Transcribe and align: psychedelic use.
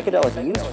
psychedelic 0.00 0.46
use. 0.46 0.69